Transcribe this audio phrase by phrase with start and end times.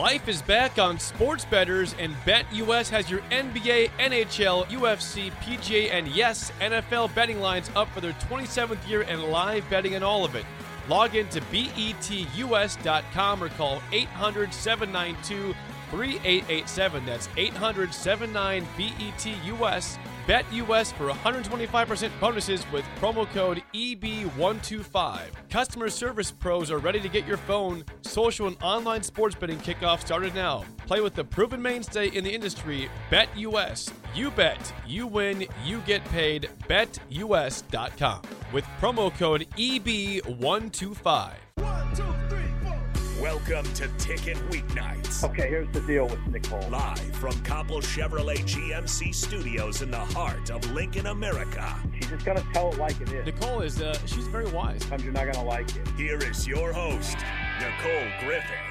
[0.00, 6.08] Life is back on Sports Betters, and BetUS has your NBA, NHL, UFC, PGA, and
[6.08, 10.36] yes, NFL betting lines up for their 27th year and live betting on all of
[10.36, 10.46] it.
[10.88, 15.54] Log in to betus.com or call 800 792
[15.90, 17.04] 3887.
[17.04, 19.98] That's 800 79 BETUS.
[20.26, 25.20] Bet US for 125% bonuses with promo code EB125.
[25.50, 30.00] Customer service pros are ready to get your phone, social, and online sports betting kickoff
[30.00, 30.64] started now.
[30.86, 33.90] Play with the proven mainstay in the industry, Bet US.
[34.14, 36.50] You bet, you win, you get paid.
[36.68, 41.32] BetUS.com with promo code EB125.
[43.20, 45.22] Welcome to Ticket Weeknights.
[45.24, 46.66] Okay, here's the deal with Nicole.
[46.70, 51.76] Live from Copple Chevrolet GMC studios in the heart of Lincoln, America.
[51.94, 53.26] She's just gonna tell it like it is.
[53.26, 54.80] Nicole is, uh, she's very wise.
[54.80, 55.86] Sometimes you're not gonna like it.
[55.98, 57.18] Here is your host,
[57.60, 58.70] Nicole Griffin.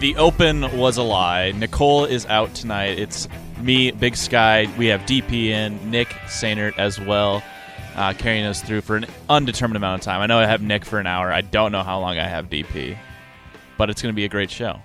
[0.00, 1.52] The open was a lie.
[1.52, 2.98] Nicole is out tonight.
[2.98, 3.26] It's
[3.58, 4.68] me, Big Sky.
[4.76, 7.42] We have DP in, Nick Sainert as well,
[8.00, 10.22] uh, carrying us through for an undetermined amount of time.
[10.22, 11.30] I know I have Nick for an hour.
[11.30, 12.96] I don't know how long I have DP,
[13.76, 14.80] but it's going to be a great show.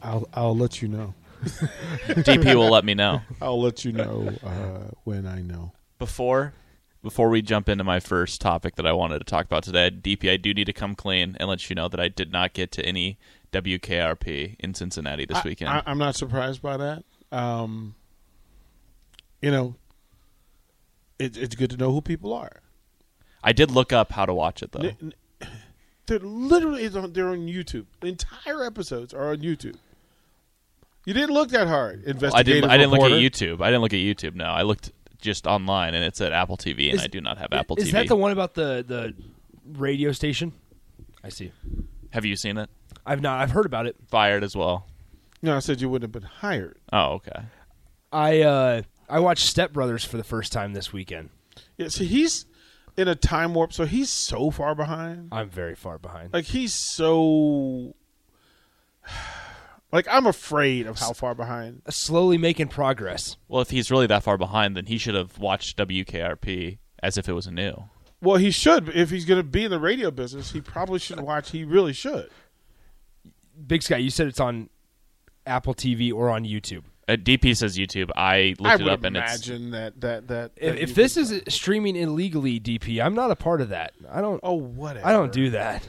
[0.00, 1.14] I'll I'll let you know.
[2.06, 3.22] DP will let me know.
[3.42, 5.72] I'll let you know uh, when I know.
[5.98, 6.54] Before
[7.02, 10.30] before we jump into my first topic that I wanted to talk about today, DP,
[10.30, 12.70] I do need to come clean and let you know that I did not get
[12.72, 13.18] to any
[13.50, 15.70] WKRP in Cincinnati this I- weekend.
[15.70, 17.04] I, am not surprised by that.
[17.32, 17.96] Um,
[19.40, 19.74] you know,
[21.22, 22.60] it, it's good to know who people are.
[23.44, 24.80] I did look up how to watch it though.
[24.80, 25.48] N- n-
[26.06, 27.86] They're literally it's on, they're on YouTube.
[28.00, 29.76] The entire episodes are on YouTube.
[31.04, 32.04] You didn't look that hard.
[32.32, 32.70] I didn't.
[32.70, 33.10] I didn't look at.
[33.12, 33.60] YouTube.
[33.60, 34.34] I didn't look at YouTube.
[34.34, 37.38] No, I looked just online, and it's at Apple TV, and Is- I do not
[37.38, 37.86] have Apple Is TV.
[37.86, 39.14] Is that the one about the the
[39.78, 40.52] radio station?
[41.24, 41.52] I see.
[42.10, 42.68] Have you seen it?
[43.06, 43.40] I've not.
[43.40, 43.96] I've heard about it.
[44.08, 44.86] Fired as well.
[45.40, 46.78] No, I said you wouldn't have been hired.
[46.92, 47.42] Oh, okay.
[48.12, 51.28] I uh I watched Step Brothers for the first time this weekend.
[51.76, 52.46] Yeah, so he's
[52.96, 53.74] in a time warp.
[53.74, 55.28] So he's so far behind.
[55.30, 56.32] I'm very far behind.
[56.32, 57.94] Like he's so.
[59.94, 61.82] Like I'm afraid of how far behind.
[61.90, 63.36] Slowly making progress.
[63.46, 67.28] Well, if he's really that far behind, then he should have watched WKRP as if
[67.28, 67.90] it was new.
[68.22, 68.88] Well, he should.
[68.88, 71.50] If he's going to be in the radio business, he probably should watch.
[71.50, 72.30] He really should.
[73.66, 74.70] Big Sky, you said it's on
[75.44, 76.84] Apple TV or on YouTube.
[77.12, 78.10] Uh, DP says YouTube.
[78.16, 80.52] I I looked it would up, and it's I imagine that that that.
[80.56, 83.68] If, that if you this could- is streaming illegally, DP, I'm not a part of
[83.70, 83.92] that.
[84.10, 84.40] I don't.
[84.42, 85.88] oh whatever, I don't do that.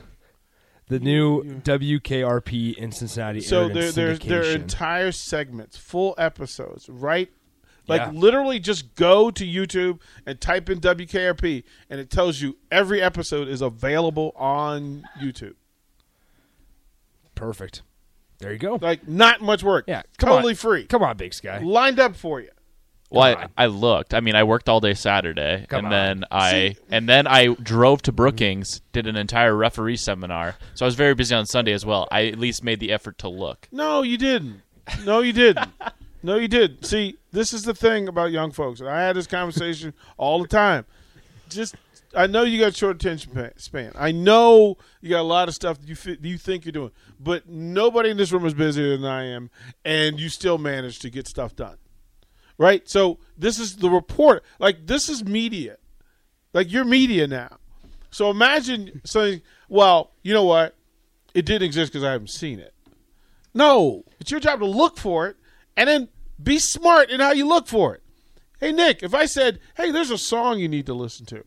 [0.87, 3.39] The new WKRP in Cincinnati.
[3.41, 7.29] So aired in there, there's there are entire segments, full episodes, right?
[7.87, 8.11] Like Yeah.
[8.11, 13.47] literally, just go to YouTube and type in WKRP, and it tells you every episode
[13.47, 15.55] is available on YouTube.
[17.35, 17.81] perfect.
[18.43, 18.77] There you go.
[18.81, 19.85] Like not much work.
[19.87, 20.57] Yeah, totally on.
[20.57, 20.85] free.
[20.85, 21.59] Come on, Big Sky.
[21.59, 22.49] Lined up for you.
[23.09, 24.13] well, I, I looked.
[24.13, 25.91] I mean, I worked all day Saturday, Come and on.
[25.91, 30.55] then I and then I drove to Brookings, did an entire referee seminar.
[30.75, 32.07] So I was very busy on Sunday as well.
[32.11, 33.67] I at least made the effort to look.
[33.71, 34.61] No, you didn't.
[35.05, 35.69] No, you didn't.
[36.23, 36.85] no, you did.
[36.85, 38.79] See, this is the thing about young folks.
[38.81, 40.85] And I had this conversation all the time.
[41.49, 41.75] Just,
[42.15, 43.91] I know you got short attention span.
[43.95, 47.47] I know you got a lot of stuff that you you think you're doing, but
[47.47, 49.49] nobody in this room is busier than I am,
[49.83, 51.77] and you still manage to get stuff done.
[52.57, 52.87] Right?
[52.87, 54.43] So this is the report.
[54.59, 55.77] Like this is media.
[56.53, 57.57] Like you're media now.
[58.11, 60.75] So imagine saying, "Well, you know what?
[61.33, 62.73] It didn't exist because I haven't seen it."
[63.53, 65.37] No, it's your job to look for it
[65.75, 66.09] and then
[66.41, 68.03] be smart in how you look for it.
[68.59, 71.43] Hey, Nick, if I said, hey, there's a song you need to listen to,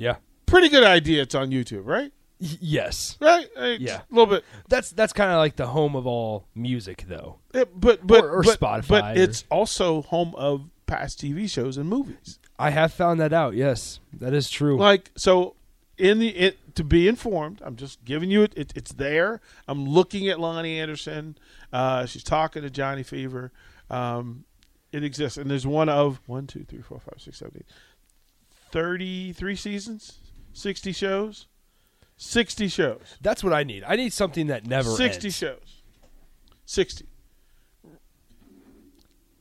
[0.00, 0.16] Yeah.
[0.46, 1.22] Pretty good idea.
[1.22, 2.12] It's on YouTube, right?
[2.40, 3.18] Y- yes.
[3.20, 3.46] Right?
[3.56, 3.98] Uh, Yeah.
[4.00, 4.44] a little bit.
[4.68, 7.38] That's that's kind of like the home of all music, though.
[7.54, 11.46] Uh, but but Or- or but, Spotify But or- it's also home of past TV
[11.48, 12.38] shows and movies.
[12.58, 13.54] I have found that out.
[13.54, 14.76] Yes, that is true.
[14.78, 15.54] Like so,
[15.98, 18.72] in the it, to be informed, I'm just giving you it, it.
[18.74, 19.40] It's there.
[19.68, 21.36] I'm looking at Loni Anderson.
[21.72, 23.52] Uh, she's talking to Johnny Fever.
[23.90, 24.44] Um,
[24.92, 27.66] it exists, and there's one of one, two, three, four, five, six, seven, eight.
[28.72, 30.18] Thirty-three seasons,
[30.52, 31.46] sixty shows,
[32.16, 33.82] sixty shows, That's what I need.
[33.86, 35.36] I need something that never sixty ends.
[35.36, 35.82] shows,
[36.64, 37.06] sixty.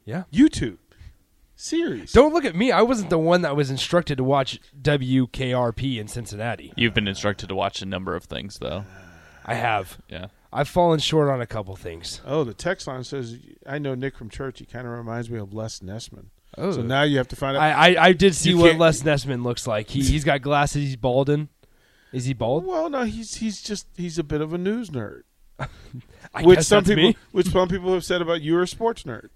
[0.05, 0.23] Yeah.
[0.33, 0.77] YouTube
[1.55, 2.11] series.
[2.13, 2.71] Don't look at me.
[2.71, 6.73] I wasn't the one that was instructed to watch WKRP in Cincinnati.
[6.75, 8.85] You've been instructed to watch a number of things, though.
[9.45, 9.99] I have.
[10.09, 10.27] Yeah.
[10.51, 12.21] I've fallen short on a couple things.
[12.25, 13.37] Oh, the text line says,
[13.67, 14.57] "I know Nick from church.
[14.59, 16.71] He kind of reminds me of Les Nessman." Oh.
[16.71, 17.63] So now you have to find out.
[17.63, 19.89] I, I, I did see what Les Nessman looks like.
[19.89, 20.83] He he's got glasses.
[20.83, 21.49] He's balding.
[22.11, 22.65] Is he bald?
[22.65, 25.21] well, no, he's he's just he's a bit of a news nerd,
[26.33, 27.17] I which some people me.
[27.31, 29.29] which some people have said about you're a sports nerd.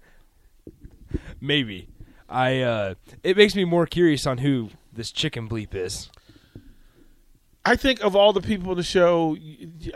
[1.40, 1.88] Maybe.
[2.28, 2.60] I.
[2.62, 6.10] uh It makes me more curious on who this chicken bleep is.
[7.64, 9.36] I think of all the people in the show,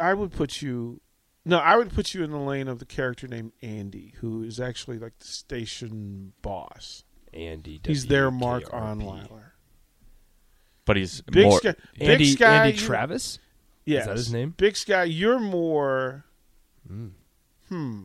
[0.01, 1.01] I would put you.
[1.45, 4.61] No, I would put you in the lane of the character named Andy, who is
[4.61, 7.05] actually like the station boss.
[7.33, 7.81] Andy.
[7.85, 9.03] He's their Mark WKRP.
[9.03, 9.43] Onweiler.
[10.85, 11.59] But he's Big more.
[11.59, 13.39] Sky, Big Andy Sky, Andy you- Travis.
[13.85, 14.07] Yes.
[14.07, 14.55] that his name?
[14.57, 16.25] Big Sky, you're more.
[17.69, 18.05] Hmm.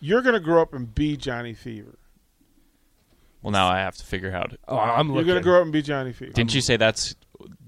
[0.00, 1.98] You're gonna grow up and be Johnny Fever.
[3.42, 4.54] Well, now I have to figure out.
[4.68, 5.26] Oh, I'm looking.
[5.26, 6.32] You're gonna grow up and be Johnny Fever.
[6.32, 7.14] Didn't you say that's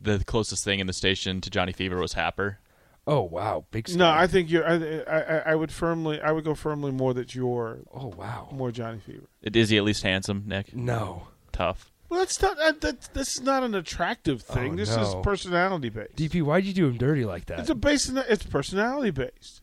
[0.02, 2.58] the closest thing in the station to Johnny Fever was Happer?
[3.06, 3.94] Oh wow, big.
[3.96, 4.08] No.
[4.10, 4.66] I think you're.
[4.66, 4.74] I,
[5.08, 6.20] I, I would firmly.
[6.20, 8.48] I would go firmly more that you're Oh wow.
[8.52, 9.28] more Johnny Fever.
[9.42, 10.74] Is he at least handsome, Nick?
[10.74, 11.28] No.
[11.52, 11.90] Tough.
[12.08, 12.58] Well, that's not.
[12.58, 14.72] Uh, that, that, this is not an attractive oh, thing.
[14.72, 16.16] Oh, this is personality based.
[16.16, 17.60] DP, why'd you do him dirty like that?
[17.60, 18.08] It's a based.
[18.08, 19.62] in- It's personality based.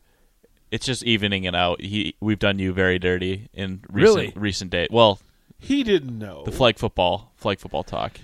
[0.70, 1.80] It's just evening it out.
[1.82, 4.32] He, we've done you very dirty in recent, Really?
[4.34, 4.90] recent date.
[4.90, 5.20] Well,
[5.58, 6.42] He didn't know.
[6.44, 8.18] the flag football, flag football talk.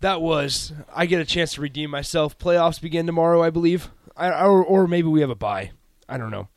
[0.00, 0.72] that was.
[0.94, 2.38] I get a chance to redeem myself.
[2.38, 3.90] Playoffs begin tomorrow, I believe.
[4.16, 5.72] I, or, or maybe we have a buy.
[6.08, 6.48] I don't know.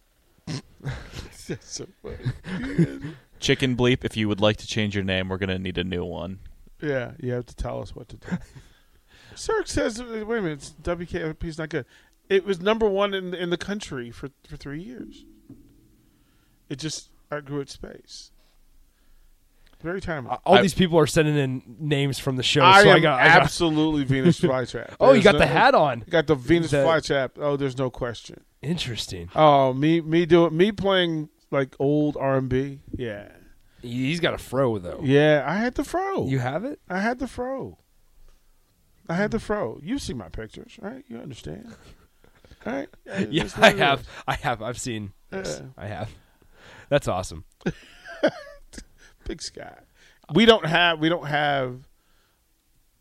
[1.48, 3.00] That's so funny.
[3.40, 4.04] Chicken bleep.
[4.04, 6.40] If you would like to change your name, we're gonna need a new one.
[6.82, 8.28] yeah, you have to tell us what to do.
[9.36, 11.86] Cirque says, "Wait a minute, it's WKRP is not good."
[12.30, 15.26] It was number one in in the country for for three years.
[16.70, 18.32] It just outgrew its space.
[19.82, 20.32] Very timely.
[20.32, 22.98] Uh, all I- these people are sending in names from the show, I so am
[22.98, 23.20] I got.
[23.22, 24.96] I got absolutely Venus flytrap.
[25.00, 26.00] oh, you got no- the hat on.
[26.06, 27.32] You got the Venus The- flytrap.
[27.38, 28.44] Oh, there's no question.
[28.62, 29.30] Interesting.
[29.36, 32.82] Oh, me me doing me playing like old R and B.
[32.96, 33.30] Yeah,
[33.82, 35.00] He's got a fro though.
[35.02, 35.46] yeah.
[35.48, 36.28] I had the fro.
[36.28, 36.80] You have it?
[36.90, 37.78] I had the fro.
[39.08, 39.80] I had the fro.
[39.82, 41.04] You see my pictures, right?
[41.08, 41.74] You understand,
[42.66, 42.90] all right?
[43.32, 44.06] Yeah, That's I have.
[44.28, 44.62] I have.
[44.62, 45.14] I've seen.
[45.32, 45.62] This.
[45.62, 45.68] Yeah.
[45.78, 46.10] I have.
[46.90, 47.46] That's awesome.
[49.30, 49.78] Big sky.
[50.34, 51.00] We don't have.
[51.00, 51.80] We don't have.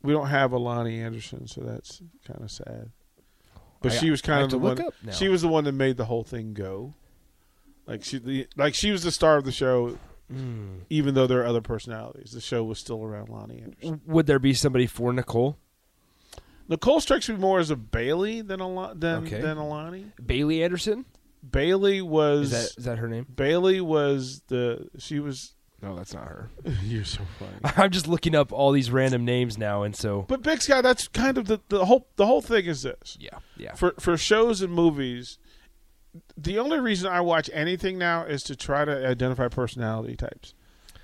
[0.02, 2.90] We don't have Alani Anderson, so that's kind of sad.
[3.82, 4.78] But she was kind of the one.
[5.12, 6.94] She was the one that made the whole thing go.
[7.86, 9.96] Like she, the, like she was the star of the show,
[10.30, 10.80] Hmm.
[10.90, 12.32] even though there are other personalities.
[12.32, 14.02] The show was still around Loni Anderson.
[14.06, 15.56] Would there be somebody for Nicole?
[16.68, 19.40] Nicole strikes me more as a Bailey than a than Okay.
[19.40, 20.12] than Alani.
[20.24, 21.06] Bailey Anderson?
[21.50, 23.26] Bailey was Is that is that her name?
[23.34, 25.54] Bailey was the she was.
[25.80, 26.50] No, that's not her.
[26.84, 27.52] You're so funny.
[27.76, 31.06] I'm just looking up all these random names now, and so But Big Sky, that's
[31.08, 33.16] kind of the the whole the whole thing is this.
[33.20, 33.74] yeah, yeah.
[33.74, 35.38] For for shows and movies,
[36.36, 40.52] the only reason I watch anything now is to try to identify personality types,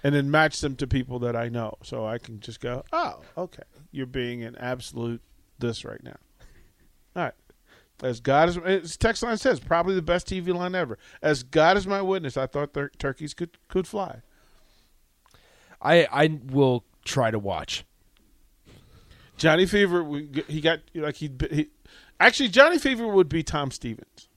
[0.02, 3.20] and then match them to people that I know, so I can just go, oh,
[3.38, 3.62] okay,
[3.92, 5.22] you're being an absolute
[5.60, 6.16] this right now.
[7.14, 7.34] All right.
[8.02, 10.98] As God is, as text line says, probably the best TV line ever.
[11.22, 14.22] As God is my witness, I thought tur- turkeys could could fly.
[15.84, 17.84] I I will try to watch.
[19.36, 20.04] Johnny Fever,
[20.48, 21.68] he got like he, he
[22.18, 24.28] actually Johnny Fever would be Tom Stevens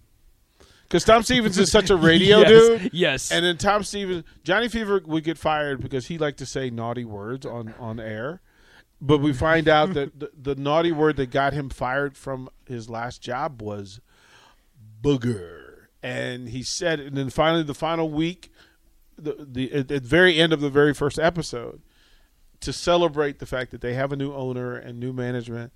[0.83, 2.93] because Tom Stevens is such a radio Yes, dude.
[2.93, 3.31] Yes.
[3.31, 7.05] And then Tom Stevens, Johnny Fever would get fired because he liked to say naughty
[7.05, 8.41] words on on air.
[8.99, 12.89] But we find out that the, the naughty word that got him fired from his
[12.89, 13.99] last job was
[15.03, 15.87] booger.
[16.01, 18.51] And he said, and then finally, the final week,
[19.17, 21.81] the the at the very end of the very first episode,
[22.61, 25.71] to celebrate the fact that they have a new owner and new management,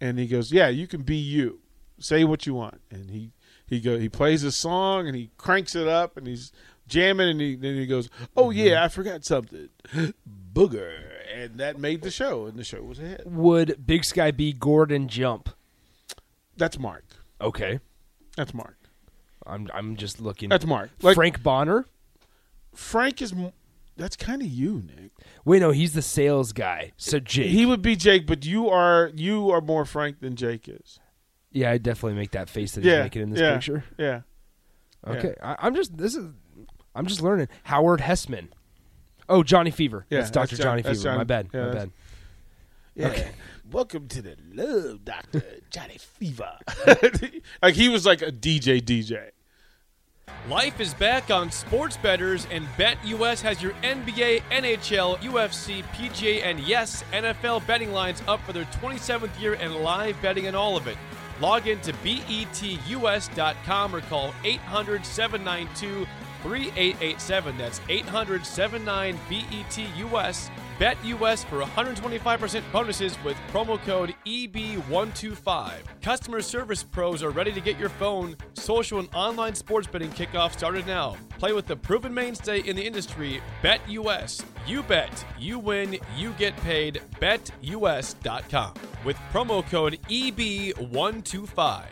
[0.00, 1.60] and he goes, "Yeah, you can be you.
[1.98, 3.32] Say what you want." And he
[3.66, 6.52] he go he plays his song and he cranks it up and he's
[6.86, 8.58] jamming and he then he goes, "Oh mm-hmm.
[8.58, 9.68] yeah, I forgot something,
[10.52, 13.26] booger." and that made the show, and the show was a hit.
[13.26, 15.48] Would Big Sky be Gordon Jump?
[16.56, 17.04] That's Mark.
[17.40, 17.80] Okay.
[18.36, 18.76] That's Mark.
[19.46, 20.50] I'm I'm just looking.
[20.50, 20.90] That's Mark.
[21.00, 21.86] Like Frank Bonner.
[22.74, 23.34] Frank is.
[23.96, 25.10] That's kind of you, Nick.
[25.44, 26.92] Wait, no, he's the sales guy.
[26.96, 27.50] So Jake.
[27.50, 30.98] He would be Jake, but you are you are more Frank than Jake is.
[31.50, 33.84] yeah, I definitely make that face that yeah, he's making in this yeah, picture.
[33.98, 34.20] Yeah.
[35.06, 36.26] Okay, I, I'm just this is
[36.94, 37.48] I'm just learning.
[37.64, 38.48] Howard Hesseman.
[39.28, 40.06] Oh, Johnny Fever.
[40.10, 40.94] Yeah, that's Doctor John- Johnny Fever.
[41.02, 41.48] Johnny- My bad.
[41.52, 41.92] yeah, My that's- bad.
[42.94, 43.06] Yeah.
[43.08, 43.30] Okay.
[43.70, 46.52] Welcome to the Love Doctor Johnny Fever.
[47.62, 49.30] like he was like a DJ DJ.
[50.48, 56.58] Life is back on Sports Betters, and BetUS has your NBA, NHL, UFC, PGA, and
[56.60, 60.88] yes, NFL betting lines up for their 27th year and live betting on all of
[60.88, 60.96] it.
[61.40, 66.06] Log in to betus.com or call 800 792
[66.42, 67.58] 3887.
[67.58, 70.50] That's 800 79 BETUS.
[70.78, 75.72] BetUS for 125% bonuses with promo code E EB125.
[76.02, 80.52] Customer service pros are ready to get your phone, social, and online sports betting kickoff
[80.52, 81.16] started now.
[81.38, 84.42] Play with the proven mainstay in the industry, Bet US.
[84.66, 87.00] You bet, you win, you get paid.
[87.20, 91.84] BetUS.com with promo code E EB125.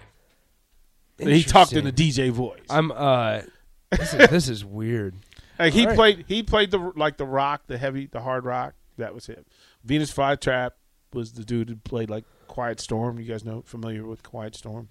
[1.19, 2.61] He talked in a DJ voice.
[2.71, 3.43] I'm uh
[3.91, 5.15] this is, this is weird.
[5.59, 5.95] Like he All right.
[5.95, 8.73] played he played the like the rock, the heavy, the hard rock.
[8.97, 9.45] That was him.
[9.85, 10.71] Venus Flytrap
[11.13, 13.21] was the dude who played like Quiet Storm.
[13.21, 14.89] You guys know familiar with Quiet Storm?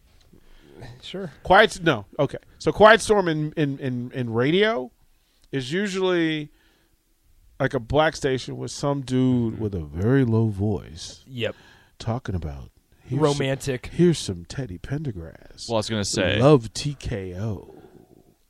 [1.02, 1.32] Sure.
[1.42, 2.38] Quiet no, okay.
[2.60, 4.92] So Quiet Storm in in in, in radio
[5.52, 6.52] is usually
[7.60, 9.64] like a black station with some dude mm-hmm.
[9.64, 11.56] with a very low voice Yep.
[11.98, 12.70] talking about
[13.04, 13.88] here's Romantic.
[13.88, 15.68] Some, here's some Teddy Pendergrass.
[15.68, 16.40] Well, I was gonna say.
[16.40, 17.79] love TKO.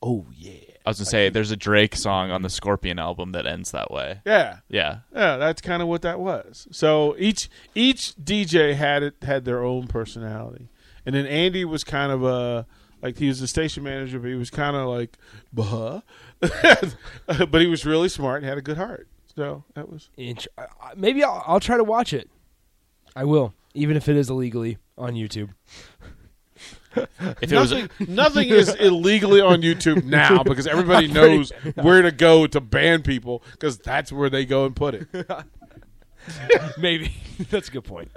[0.02, 0.54] Oh yeah,
[0.86, 3.92] I was gonna say there's a Drake song on the Scorpion album that ends that
[3.92, 4.22] way.
[4.26, 4.60] yeah.
[4.70, 5.00] Yeah.
[5.14, 6.68] Yeah, that's kind of what that was.
[6.72, 10.70] So each each DJ had it had their own personality,
[11.06, 12.66] and then Andy was kind of a
[13.02, 15.18] like he was the station manager, but he was kind of like
[15.54, 16.02] bah,
[16.40, 19.08] but he was really smart and had a good heart.
[19.36, 20.66] So that was Int- uh,
[20.96, 22.30] maybe I'll, I'll try to watch it.
[23.16, 25.50] I will, even if it is illegally on YouTube.
[27.42, 27.90] If it was nothing.
[28.08, 33.44] nothing is illegally on YouTube now because everybody knows where to go to ban people
[33.52, 35.08] because that's where they go and put it.
[36.78, 37.14] Maybe
[37.50, 38.12] that's a good point.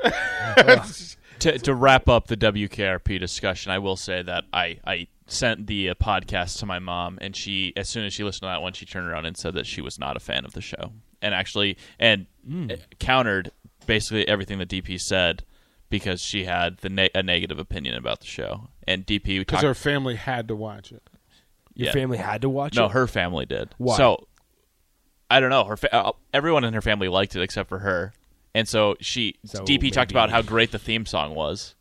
[1.40, 5.90] to, to wrap up the WKRP discussion, I will say that I, I sent the
[5.90, 8.72] uh, podcast to my mom, and she, as soon as she listened to that one,
[8.72, 11.34] she turned around and said that she was not a fan of the show, and
[11.34, 12.26] actually, and
[12.70, 13.50] uh, countered
[13.86, 15.44] basically everything that DP said
[15.92, 19.64] because she had the ne- a negative opinion about the show, and DP Because talked-
[19.64, 21.02] her family had to watch it.
[21.74, 21.92] Your Yeah.
[21.92, 22.92] family had to watch no, it.
[22.92, 23.74] her family did.
[23.78, 23.96] Why?
[23.96, 24.26] So
[25.30, 25.64] I don't know.
[25.64, 28.12] Her fa- uh, everyone in her family liked it except for her,
[28.54, 31.74] and so she So DP talked about how great the theme song was,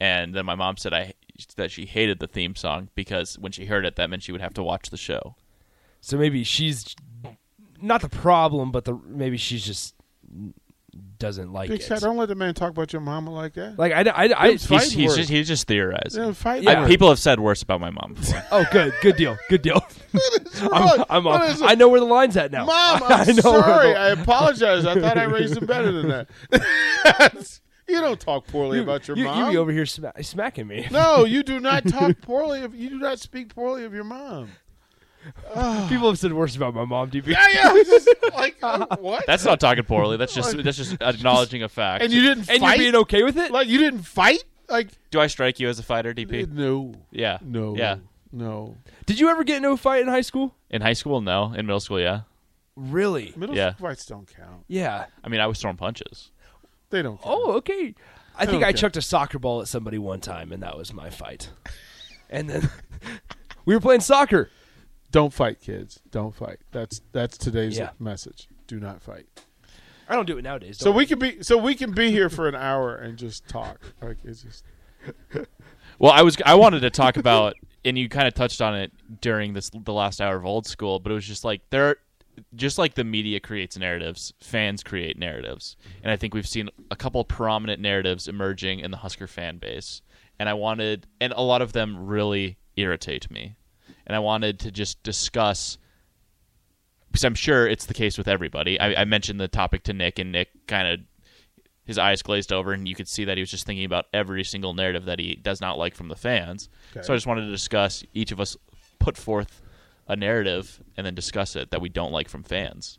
[0.00, 1.14] and then my mom said I
[1.56, 4.40] that she hated the theme song because when she heard it, that meant she would
[4.42, 5.36] have to watch the show.
[6.02, 6.94] So maybe she's
[7.80, 9.94] not the problem, but the maybe she's just
[11.18, 11.86] doesn't like Big it.
[11.86, 13.78] Cat, don't let the man talk about your mama like that.
[13.78, 16.32] Like I, I, I, It's He's, Fighting he's just he's just theorizing.
[16.34, 16.82] Fight Yeah.
[16.84, 18.42] I- people have said worse about my mom before.
[18.50, 19.84] oh, good, good deal, good deal.
[20.62, 21.04] I'm, wrong?
[21.10, 21.62] I'm off.
[21.62, 22.64] I know where the line's at now.
[22.64, 23.92] Mom, I I'm know sorry.
[23.92, 24.84] the- I apologize.
[24.86, 27.60] I thought I raised him better than that.
[27.88, 29.44] you don't talk poorly you, about your you, mom.
[29.46, 30.86] You be over here sma- smacking me.
[30.90, 32.62] no, you do not talk poorly.
[32.62, 34.50] Of, you do not speak poorly of your mom.
[35.88, 37.26] People have said worse about my mom, DP.
[37.28, 37.82] Yeah, yeah.
[37.84, 39.26] Just like uh, what?
[39.26, 40.16] That's not talking poorly.
[40.16, 42.02] That's just that's just acknowledging a fact.
[42.04, 42.78] and you didn't and fight.
[42.78, 43.50] you're being okay with it?
[43.50, 44.42] like you didn't fight.
[44.68, 46.50] Like Do I strike you as a fighter, DP?
[46.50, 47.38] no, Yeah.
[47.42, 47.96] no, Yeah.
[48.32, 48.76] no.
[49.06, 50.54] Did you ever get into a fight in high school?
[50.70, 51.52] In high school, no.
[51.52, 52.20] In middle school, yeah.
[52.76, 53.34] Really?
[53.36, 53.74] Middle Yeah.
[53.74, 54.64] school fights don't count.
[54.68, 55.06] Yeah.
[55.24, 56.30] I mean, I was throwing punches.
[56.90, 57.20] They don't.
[57.20, 57.36] Count.
[57.38, 57.94] Oh, okay.
[58.38, 58.78] I think I Okay.
[58.78, 61.50] chucked a soccer ball at somebody one time, and that was my fight.
[62.30, 62.70] And then
[63.64, 64.50] we were playing soccer.
[65.10, 66.00] Don't fight, kids.
[66.10, 66.58] Don't fight.
[66.72, 67.90] That's that's today's Yeah.
[67.98, 68.48] message.
[68.66, 69.26] Do not fight.
[70.08, 70.78] I don't do it nowadays.
[70.78, 73.46] So don't we can be so we can be here for an hour and just
[73.48, 73.92] talk.
[74.02, 74.64] Like it's just
[75.98, 78.92] Well, I was I wanted to talk about, and you kind of touched on it
[79.20, 81.96] during this the last hour of old school, but it was just like there,
[82.54, 86.96] just like the media creates narratives, fans create narratives, and I think we've seen a
[86.96, 90.00] couple prominent narratives emerging in the Husker fan base,
[90.38, 93.56] and I wanted, and a lot of them really irritate me,
[94.10, 95.78] and I wanted to just discuss.
[97.12, 98.78] Because I'm sure it's the case with everybody.
[98.80, 101.00] I, I mentioned the topic to Nick, and Nick kind of
[101.84, 104.42] his eyes glazed over, and you could see that he was just thinking about every
[104.42, 106.68] single narrative that he does not like from the fans.
[106.90, 107.06] Okay.
[107.06, 108.56] So I just wanted to discuss each of us
[108.98, 109.62] put forth
[110.08, 112.98] a narrative and then discuss it that we don't like from fans.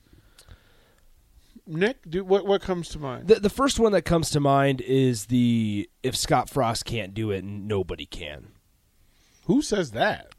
[1.67, 3.27] Nick, do, what what comes to mind?
[3.27, 7.31] The the first one that comes to mind is the if Scott Frost can't do
[7.31, 8.53] it, nobody can.
[9.47, 10.33] Who says that?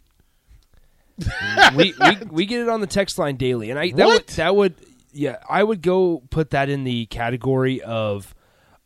[1.76, 4.14] we, we we get it on the text line daily, and I that What?
[4.26, 4.74] would that would
[5.12, 8.34] yeah I would go put that in the category of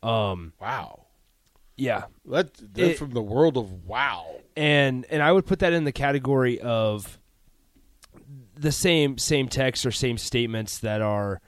[0.03, 1.05] um Wow.
[1.77, 4.25] yeah That, that's It- from the world of wow.
[4.55, 7.17] and and I would put that in the category of
[8.55, 11.39] the same same text or same statements that are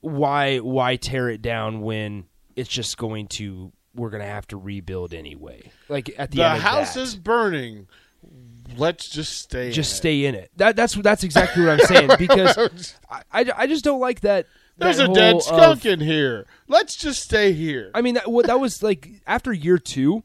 [0.00, 4.56] why why tear it down when it's just going to we're going to have to
[4.56, 5.72] rebuild anyway.
[5.88, 7.00] Like at the, The house that.
[7.00, 7.88] is burning.
[8.76, 9.70] Let's just stay.
[9.70, 9.96] just in it.
[9.96, 10.50] stay in it.
[10.56, 14.46] That that's that's exactly what I'm saying because I, I, I just don't like that.
[14.76, 16.46] There's that a dead skunk of- in here.
[16.68, 17.90] Let's just stay here.
[17.94, 20.22] I mean, that what that was like after year two,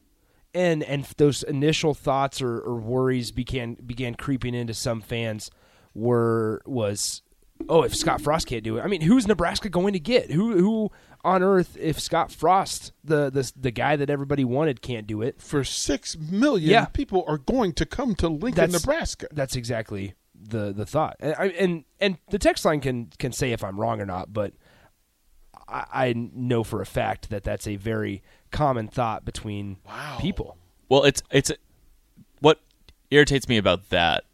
[0.54, 5.50] and and those initial thoughts or, or worries began began creeping into some fans.
[5.94, 7.22] Were was
[7.68, 10.30] oh if Scott Frost can't do it, I mean, who's Nebraska going to get?
[10.30, 10.90] Who who
[11.24, 15.40] on earth if Scott Frost, the the the guy that everybody wanted, can't do it?
[15.40, 16.84] For six million Yeah.
[16.86, 19.26] people are going to come to Lincoln, That's- Nebraska.
[19.32, 21.16] That's exactly the the thought.
[21.20, 24.32] And I, and and the text line can can say if I'm wrong or not,
[24.32, 24.52] but
[25.66, 29.78] I, I know for a fact that that's a very common thought between
[30.20, 30.56] people.
[30.88, 31.50] Well, it's it's
[32.40, 32.60] what
[33.10, 34.24] irritates me about that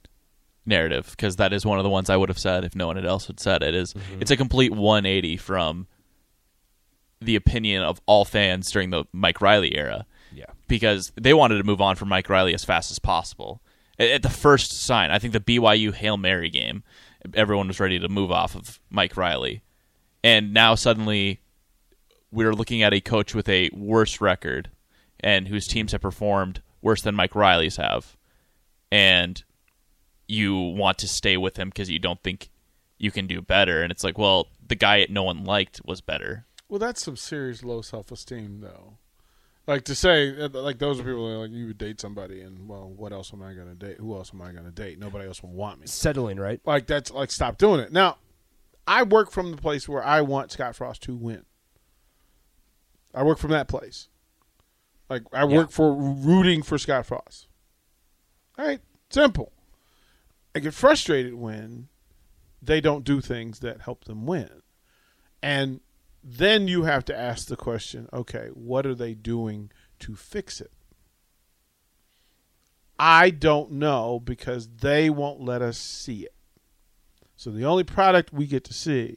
[0.67, 3.05] narrative because that is one of the ones I would have said if no one
[3.05, 3.75] else had said it.
[3.75, 4.21] is- mm-hmm.
[4.21, 5.87] it's a complete 180 from
[7.21, 10.07] the opinion of all fans during the Mike Riley era.
[10.33, 10.45] Yeah.
[10.69, 13.61] because they wanted to move on from Mike Riley as fast as possible.
[13.99, 16.85] At, at the first sign, I think the BYU Hail Mary game,
[17.35, 19.62] everyone was ready to move off of Mike Riley,
[20.23, 21.41] and now suddenly
[22.31, 24.71] we're looking at a coach with a worse record
[25.19, 28.17] and whose teams have performed worse than Mike Riley's have,
[28.93, 29.43] and
[30.29, 32.50] you want to stay with him because you don't think
[32.99, 33.83] you can do better.
[33.83, 36.47] And it's like, well, the guy no one liked was better.
[36.71, 38.99] Well, that's some serious low self esteem, though.
[39.67, 42.43] Like to say, uh, like those are people that are like you would date somebody,
[42.43, 43.99] and well, what else am I going to date?
[43.99, 44.99] Who else am I going to date?
[44.99, 45.89] Nobody else will want me.
[45.89, 46.61] Settling, right?
[46.65, 47.93] Like that's like stop doing it.
[47.93, 48.19] Now,
[48.87, 51.45] I work from the place where I want Scott Frost to win.
[53.13, 54.09] I work from that place.
[55.09, 57.49] Like I work for rooting for Scott Frost.
[58.56, 58.80] All right,
[59.11, 59.52] simple.
[60.54, 61.89] I get frustrated when
[62.63, 64.63] they don't do things that help them win.
[65.43, 65.80] And
[66.23, 70.71] then you have to ask the question, okay, what are they doing to fix it?
[72.99, 76.35] I don't know because they won't let us see it.
[77.37, 79.17] So the only product we get to see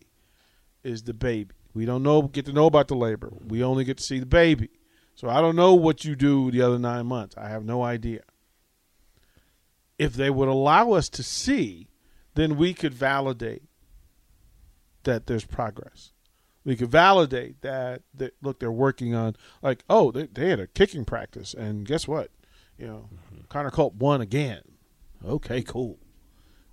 [0.81, 1.55] is the baby.
[1.73, 3.33] We don't know get to know about the labor.
[3.45, 4.69] We only get to see the baby.
[5.15, 7.35] So I don't know what you do the other 9 months.
[7.37, 8.21] I have no idea.
[9.99, 11.89] If they would allow us to see,
[12.35, 13.63] then we could validate
[15.03, 16.12] that there's progress.
[16.65, 20.67] We could validate that, that look, they're working on like, oh, they, they had a
[20.67, 22.31] kicking practice, and guess what?
[22.77, 23.09] You know,
[23.49, 24.61] Connor Culp won again.
[25.25, 25.99] Okay, cool.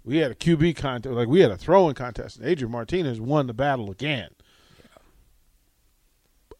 [0.04, 3.46] We had a QB contest, like we had a throwing contest, and Adrian Martinez won
[3.46, 4.30] the battle again.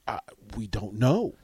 [0.06, 0.18] Uh,
[0.56, 1.34] we don't know.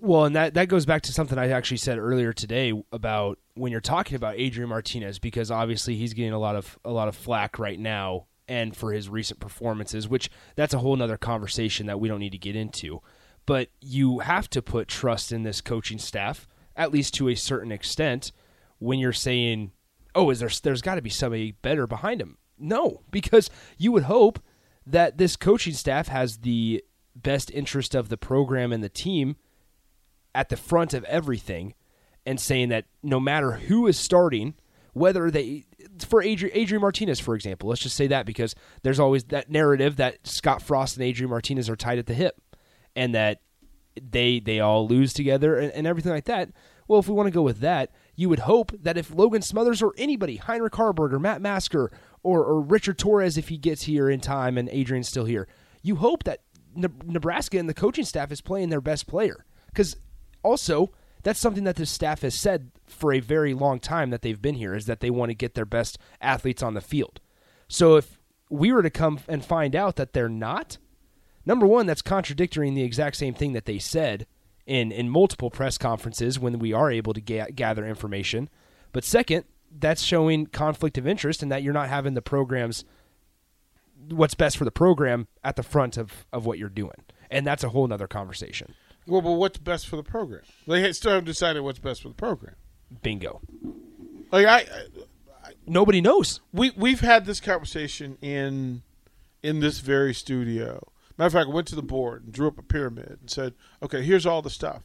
[0.00, 3.72] Well, and that, that goes back to something I actually said earlier today about when
[3.72, 7.16] you're talking about Adrian Martinez, because obviously he's getting a lot of a lot of
[7.16, 12.00] flack right now, and for his recent performances, which that's a whole nother conversation that
[12.00, 13.00] we don't need to get into.
[13.44, 17.72] But you have to put trust in this coaching staff, at least to a certain
[17.72, 18.32] extent,
[18.78, 19.72] when you're saying,
[20.14, 20.50] "Oh, is there?
[20.62, 24.40] There's got to be somebody better behind him." No, because you would hope
[24.86, 26.82] that this coaching staff has the
[27.14, 29.36] best interest of the program and the team
[30.34, 31.74] at the front of everything
[32.24, 34.54] and saying that no matter who is starting,
[34.96, 35.66] whether they
[36.06, 39.96] for Adrian, Adrian Martinez, for example, let's just say that because there's always that narrative
[39.96, 42.40] that Scott Frost and Adrian Martinez are tied at the hip
[42.94, 43.42] and that
[44.00, 46.48] they they all lose together and, and everything like that.
[46.88, 49.82] Well, if we want to go with that, you would hope that if Logan Smothers
[49.82, 51.90] or anybody, Heinrich Harburger, or Matt Masker,
[52.22, 55.46] or, or Richard Torres, if he gets here in time and Adrian's still here,
[55.82, 56.40] you hope that
[56.74, 59.44] Ne- Nebraska and the coaching staff is playing their best player.
[59.66, 59.96] Because
[60.42, 64.40] also, that's something that the staff has said for a very long time that they've
[64.40, 67.20] been here is that they want to get their best athletes on the field.
[67.68, 68.18] So if
[68.48, 70.78] we were to come and find out that they're not,
[71.44, 74.26] number one, that's contradicting the exact same thing that they said
[74.66, 78.48] in in multiple press conferences when we are able to ga- gather information.
[78.92, 82.84] But second, that's showing conflict of interest and that you're not having the programs
[84.08, 87.04] what's best for the program at the front of, of what you're doing.
[87.30, 88.74] And that's a whole nother conversation.
[89.06, 90.42] Well, but what's best for the program?
[90.66, 92.54] They still haven't decided what's best for the program.
[93.02, 93.40] Bingo.
[94.30, 94.66] Like I,
[95.66, 96.40] Nobody knows.
[96.52, 98.82] we we've had this conversation in
[99.42, 100.92] in this very studio.
[101.18, 103.54] Matter of fact, I went to the board and drew up a pyramid and said,
[103.82, 104.82] "Okay, here's all the stuff."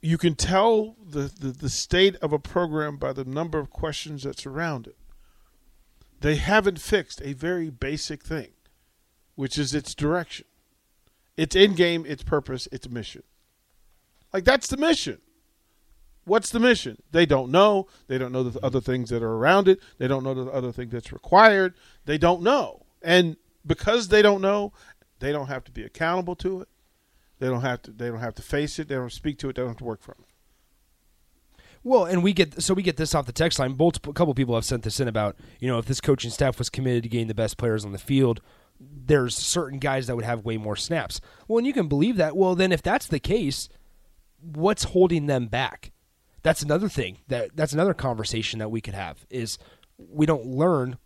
[0.00, 4.24] You can tell the, the, the state of a program by the number of questions
[4.24, 4.98] that surround it.
[6.20, 8.50] They haven't fixed a very basic thing,
[9.34, 10.46] which is its direction,
[11.38, 13.22] its end game, its purpose, its mission.
[14.32, 15.20] Like that's the mission.
[16.24, 17.02] What's the mission?
[17.12, 17.86] They don't know.
[18.06, 19.80] They don't know the other things that are around it.
[19.98, 21.74] They don't know the other thing that's required.
[22.06, 22.86] They don't know.
[23.02, 24.72] And because they don't know,
[25.20, 26.68] they don't have to be accountable to it.
[27.38, 28.88] They don't have to they don't have to face it.
[28.88, 29.56] They don't speak to it.
[29.56, 30.26] They don't have to work from it.
[31.82, 33.76] Well, and we get so we get this off the text line.
[33.76, 36.58] Multiple, a couple people have sent this in about you know if this coaching staff
[36.58, 38.40] was committed to getting the best players on the field,
[38.80, 41.20] there's certain guys that would have way more snaps.
[41.46, 42.36] Well, and you can believe that.
[42.36, 43.68] Well, then if that's the case,
[44.40, 45.92] what's holding them back?
[46.44, 49.58] That's another thing that that's another conversation that we could have is
[49.98, 50.98] we don't learn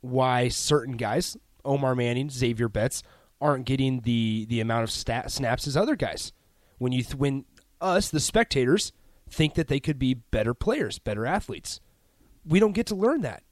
[0.00, 3.02] why certain guys, Omar Manning, Xavier Betts,
[3.38, 6.32] aren't getting the the amount of stat, snaps as other guys.
[6.78, 7.44] When you th- when
[7.82, 8.92] us the spectators
[9.28, 11.78] think that they could be better players, better athletes,
[12.42, 13.42] we don't get to learn that,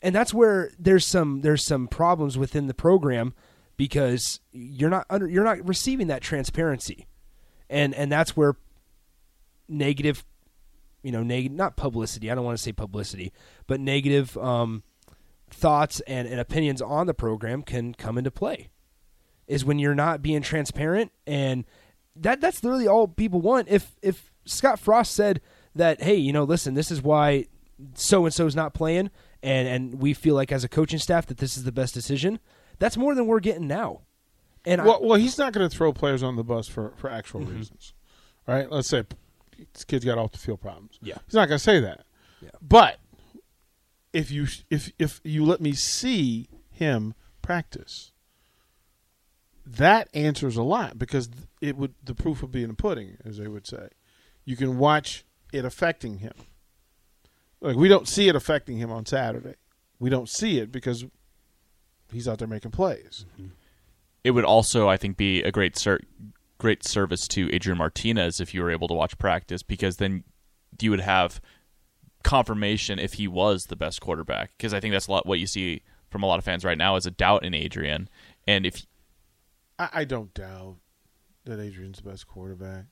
[0.00, 3.34] and that's where there's some there's some problems within the program
[3.76, 7.08] because you're not under you're not receiving that transparency,
[7.68, 8.54] and and that's where
[9.68, 10.24] negative,
[11.02, 12.30] you know, negative not publicity.
[12.30, 13.32] I don't want to say publicity,
[13.66, 14.82] but negative um,
[15.50, 18.68] thoughts and, and opinions on the program can come into play.
[19.48, 21.64] Is when you're not being transparent, and
[22.16, 23.68] that that's literally all people want.
[23.68, 25.40] If if Scott Frost said
[25.74, 27.46] that, hey, you know, listen, this is why
[27.94, 29.10] so and so is not playing,
[29.42, 32.38] and and we feel like as a coaching staff that this is the best decision.
[32.78, 34.02] That's more than we're getting now.
[34.64, 37.10] And well, I, well, he's not going to throw players on the bus for for
[37.10, 37.56] actual Mm-hmm.
[37.56, 37.94] reasons,
[38.46, 38.70] right?
[38.70, 39.02] Let's say
[39.72, 40.98] this kid's got off the field problems.
[41.02, 41.18] Yeah.
[41.26, 42.04] he's not going to say that.
[42.40, 42.50] Yeah.
[42.60, 42.98] But
[44.12, 48.12] if you if if you let me see him practice,
[49.64, 51.28] that answers a lot because
[51.60, 53.88] it would the proof would be in the pudding, as they would say.
[54.44, 56.34] You can watch it affecting him.
[57.60, 59.54] Like we don't see it affecting him on Saturday.
[59.98, 61.04] We don't see it because
[62.12, 63.24] he's out there making plays.
[63.34, 63.52] Mm-hmm.
[64.24, 66.00] It would also, I think, be a great ser-
[66.62, 70.22] great service to Adrian Martinez if you were able to watch practice because then
[70.80, 71.40] you would have
[72.22, 75.46] confirmation if he was the best quarterback because I think that's a lot what you
[75.48, 78.08] see from a lot of fans right now is a doubt in Adrian
[78.46, 78.86] and if
[79.76, 80.76] I, I don't doubt
[81.46, 82.84] that Adrian's the best quarterback.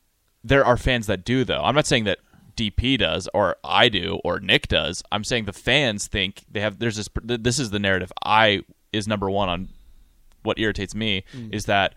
[0.42, 1.62] there are fans that do though.
[1.62, 2.18] I'm not saying that
[2.56, 5.00] DP does or I do or Nick does.
[5.12, 9.06] I'm saying the fans think they have there's this this is the narrative I is
[9.06, 9.68] number 1 on
[10.42, 11.54] what irritates me mm.
[11.54, 11.94] is that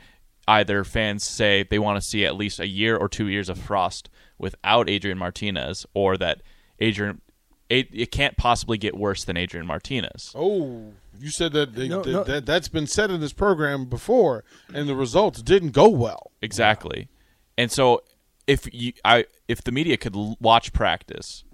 [0.48, 3.58] either fans say they want to see at least a year or 2 years of
[3.58, 6.42] Frost without Adrian Martinez or that
[6.80, 7.22] Adrian
[7.70, 10.32] it, it can't possibly get worse than Adrian Martinez.
[10.36, 12.24] Oh, you said that, they, No, that, no.
[12.26, 16.32] that that's been said in this program before, and the results didn't go well.
[16.42, 17.08] Exactly.
[17.58, 18.02] And so
[18.46, 21.46] if you I if the media could l- watch practice,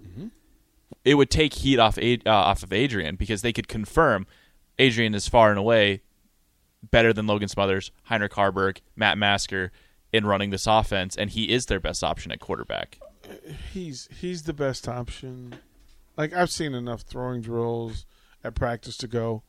[1.04, 4.26] it would take heat off Ad- uh, off of Adrian because they could confirm
[4.78, 6.02] Adrian is far and away
[6.82, 9.72] better than Logan Smothers, Heinrich Haarberg, Matt Masker
[10.12, 12.98] in running this offense and he is their best option at quarterback.
[13.72, 15.54] He's he's the best option.
[16.16, 18.06] Like I've seen enough throwing drills
[18.42, 19.42] at practice to go.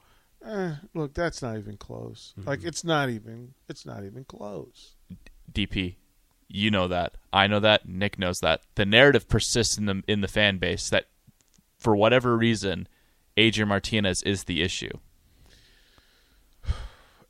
[0.46, 2.34] Eh, look, that's not even close.
[2.46, 4.96] Like it's not even it's not even close.
[5.52, 5.96] DP,
[6.48, 7.13] you know that.
[7.32, 7.88] I know that.
[7.88, 8.62] Nick knows that.
[8.76, 11.06] The narrative persists in the in the fan base that
[11.78, 12.88] for whatever reason
[13.38, 14.91] Adrian Martinez is the issue.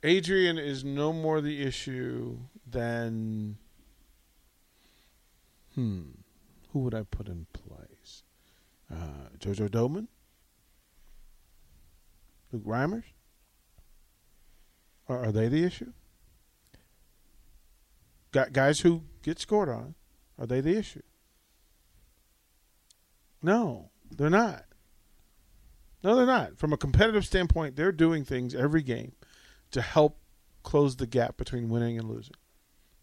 [0.02, 3.56] Adrian is no more the issue than
[5.74, 6.02] hmm.
[6.72, 8.22] Who would I put in place?
[8.90, 10.08] Uh, JoJo Domann,
[12.50, 13.04] Luke Reimers.
[15.08, 15.92] Are, are they the issue?
[18.32, 19.94] Got guys who get scored on.
[20.38, 21.02] Are they the issue?
[23.42, 24.64] No, they're not.
[26.02, 26.58] No, they're not.
[26.58, 29.12] From a competitive standpoint, they're doing things every game
[29.72, 30.18] to help
[30.62, 32.36] close the gap between winning and losing.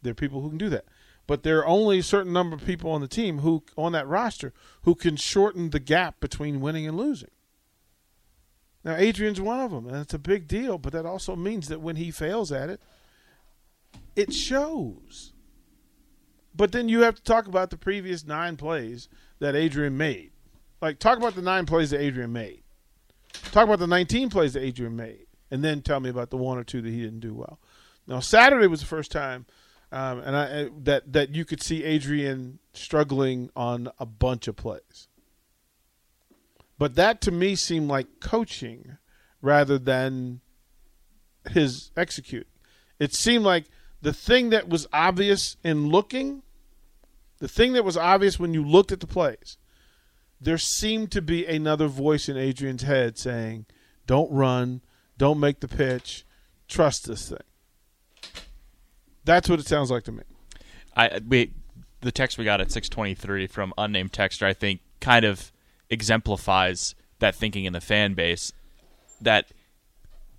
[0.02, 0.86] There are people who can do that.
[1.28, 4.08] But there are only a certain number of people on the team who on that
[4.08, 7.30] roster who can shorten the gap between winning and losing.
[8.84, 11.82] Now Adrian's one of them, and it's a big deal, but that also means that
[11.82, 12.82] when he fails at it,
[14.16, 15.34] it shows.
[16.56, 19.08] But then you have to talk about the previous 9 plays
[19.40, 20.32] that Adrian made.
[20.82, 22.64] Like talk about the 9 plays that Adrian made.
[23.52, 26.58] Talk about the 19 plays that Adrian made, and then tell me about the one
[26.58, 27.60] or two that he didn't do well.
[28.08, 29.46] Now Saturday was the first time,
[29.92, 35.08] um, and I that that you could see Adrian struggling on a bunch of plays.
[36.78, 38.98] But that to me seemed like coaching
[39.42, 40.42] rather than
[41.52, 42.48] his execute.
[43.00, 43.66] It seemed like
[44.02, 46.42] the thing that was obvious in looking,
[47.40, 49.58] the thing that was obvious when you looked at the plays,
[50.40, 53.66] there seemed to be another voice in Adrian's head saying,
[54.08, 54.82] "Don't run,
[55.20, 56.26] don't make the pitch,
[56.68, 57.38] trust this thing."
[59.26, 60.24] That's what it sounds like to me.
[60.96, 61.52] I we
[62.02, 65.52] the text we got at 623 from unnamed texter I think kind of
[65.90, 68.54] exemplifies that thinking in the fan base
[69.22, 69.52] that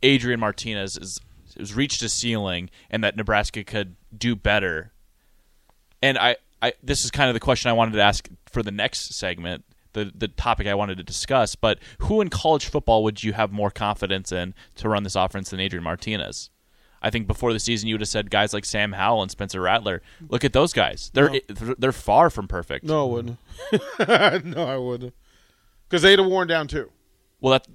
[0.03, 1.21] Adrian Martinez is
[1.59, 4.93] has reached a ceiling and that Nebraska could do better.
[6.03, 8.71] And I, I this is kind of the question I wanted to ask for the
[8.71, 13.23] next segment, the the topic I wanted to discuss, but who in college football would
[13.23, 16.51] you have more confidence in to run this offense than Adrian Martinez?
[17.03, 19.61] I think before the season you would have said guys like Sam Howell and Spencer
[19.63, 20.03] Rattler.
[20.29, 21.75] Look at those guys; they're No.
[21.79, 22.85] they're far from perfect.
[22.85, 23.39] No, I wouldn't.
[24.45, 25.15] no, I wouldn't.
[25.89, 26.91] Because they'd have worn down too.
[27.41, 27.67] Well, that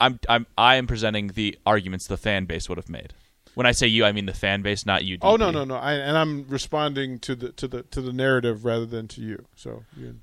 [0.00, 3.12] I'm I'm I am presenting the arguments the fan base would have made.
[3.54, 5.18] When I say you, I mean the fan base, not you.
[5.20, 5.74] Oh no, no, no!
[5.74, 9.46] I, and I'm responding to the to the to the narrative rather than to you.
[9.56, 10.20] So, you,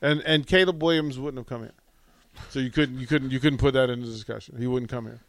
[0.00, 1.72] and and Caleb Williams wouldn't have come here.
[2.50, 4.56] So you couldn't you couldn't you couldn't put that in the discussion.
[4.58, 5.20] He wouldn't come here.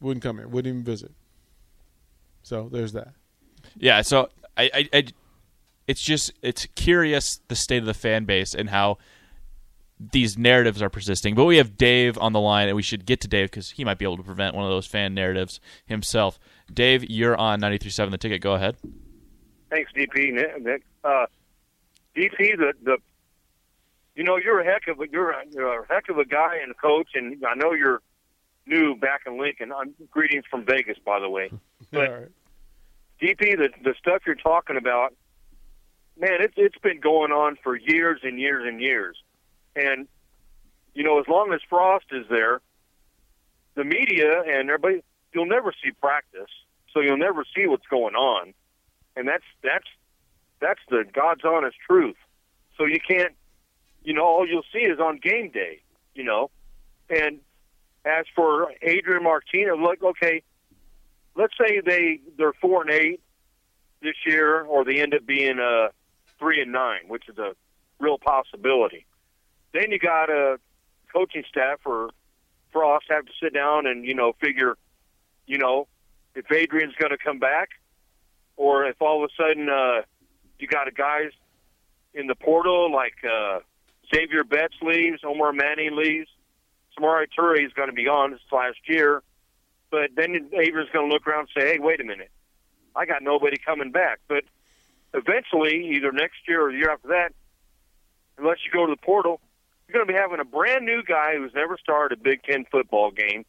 [0.00, 0.48] Wouldn't come here.
[0.48, 1.12] Wouldn't even visit.
[2.42, 3.08] So there's that.
[3.76, 5.04] Yeah, so I, I, I,
[5.86, 8.98] it's just it's curious the state of the fan base and how
[9.98, 11.34] these narratives are persisting.
[11.34, 13.84] But we have Dave on the line, and we should get to Dave because he
[13.84, 16.38] might be able to prevent one of those fan narratives himself.
[16.72, 18.40] Dave, you're on 93.7 The Ticket.
[18.42, 18.76] Go ahead.
[19.70, 20.32] Thanks, DP.
[20.32, 20.62] Nick.
[20.62, 20.82] Nick.
[21.02, 21.26] Uh,
[22.16, 22.98] DP, the the,
[24.16, 26.56] you know, you're a heck of a you're a, you're a heck of a guy
[26.62, 28.00] and a coach, and I know you're
[28.66, 29.72] new back in Lincoln.
[29.72, 31.50] I'm greetings from Vegas, by the way.
[31.92, 32.28] But right.
[33.20, 35.14] DP, the the stuff you're talking about,
[36.18, 39.16] man, it's it's been going on for years and years and years,
[39.76, 40.08] and
[40.94, 42.60] you know, as long as Frost is there,
[43.74, 46.50] the media and everybody, you'll never see practice,
[46.92, 48.54] so you'll never see what's going on,
[49.14, 49.86] and that's that's
[50.60, 52.16] that's the God's honest truth.
[52.76, 53.34] So you can't,
[54.06, 55.80] you know, all you'll see is on game day,
[56.14, 56.48] you know,
[57.10, 57.40] and
[58.04, 60.42] as for Adrian Martinez, look, okay,
[61.34, 63.20] let's say they they're four and eight
[64.00, 65.88] this year, or they end up being uh
[66.38, 67.56] three and nine, which is a
[67.98, 69.06] real possibility.
[69.74, 70.60] Then you got a
[71.12, 72.10] coaching staff or
[72.72, 74.76] Frost have to sit down and you know figure,
[75.48, 75.88] you know,
[76.36, 77.70] if Adrian's going to come back,
[78.56, 80.02] or if all of a sudden uh,
[80.60, 81.32] you got a guys
[82.14, 83.58] in the portal like uh,
[84.14, 86.28] Xavier Betts leaves, Omar Manning leaves,
[86.98, 89.22] Samori Toure is going to be gone this last year.
[89.90, 92.30] But then Adrian's going to look around and say, "Hey, wait a minute,
[92.94, 94.44] I got nobody coming back." But
[95.14, 97.32] eventually, either next year or the year after that,
[98.38, 99.40] unless you go to the portal,
[99.86, 102.64] you're going to be having a brand new guy who's never started a Big Ten
[102.70, 103.44] football game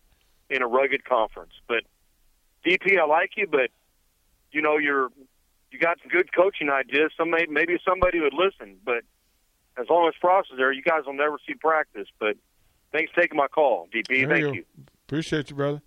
[0.50, 1.54] in a rugged conference.
[1.68, 1.84] But
[2.66, 3.72] DP, I like you, but
[4.52, 5.10] you know you're
[5.72, 7.12] you got some good coaching ideas.
[7.18, 9.04] Somebody maybe somebody would listen, but
[9.80, 12.08] as long as Frost is there, you guys will never see practice.
[12.20, 12.36] But
[12.92, 14.08] thanks for taking my call, DP.
[14.08, 14.66] There Thank you you.
[15.08, 15.82] Appreciate you, brother.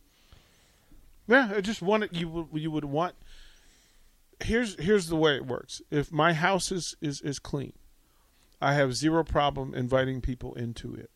[1.26, 3.14] Yeah, I just wanted you you would want.
[4.42, 5.83] Here's here's the way it works.
[5.90, 7.72] If my house is is is clean,
[8.61, 11.11] I have zero problem inviting people into it.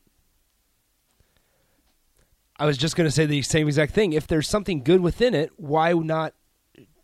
[2.57, 4.13] I was just going to say the same exact thing.
[4.13, 6.35] If there's something good within it, why not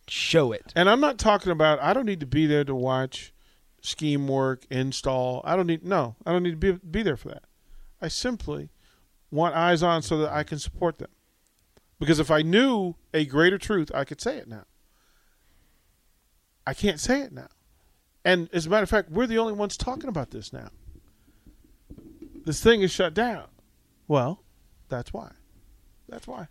[0.07, 0.73] show it?
[0.77, 1.81] And I'm not talking about.
[1.83, 3.33] I don't need to be there to watch
[3.81, 5.43] scheme work, install.
[5.45, 5.85] I don't need.
[5.85, 7.45] No, I don't need to be be there for that.
[8.01, 8.71] I simply
[9.31, 11.11] want eyes on so that I can support them.
[11.99, 14.65] Because if I knew a greater truth, I could say it now.
[16.67, 17.49] I can't say it now.
[18.25, 20.69] And as a matter of fact, we're the only ones talking about this now.
[22.45, 23.45] This thing is shut down.
[24.09, 24.43] Well,
[24.89, 25.33] that's why.
[26.09, 26.49] That's why.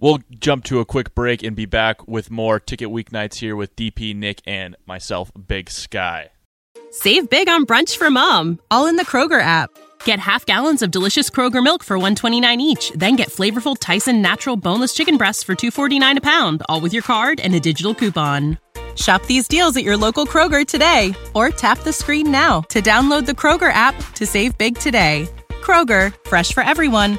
[0.00, 3.74] We'll jump to a quick break and be back with more Ticket Weeknights here with
[3.74, 6.30] DP, Nick, and myself, Big Sky.
[6.92, 9.70] Save big on brunch for mom, all in the Kroger app.
[10.04, 14.56] Get half gallons of delicious Kroger milk for 129 each, then get flavorful Tyson natural
[14.56, 18.58] boneless chicken breasts for 249 a pound, all with your card and a digital coupon.
[18.94, 23.26] Shop these deals at your local Kroger today or tap the screen now to download
[23.26, 25.28] the Kroger app to save big today.
[25.60, 27.18] Kroger, fresh for everyone.